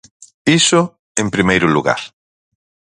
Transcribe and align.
Iso, 0.59 0.81
en 1.21 1.27
primeiro 1.35 1.67
lugar. 1.75 2.01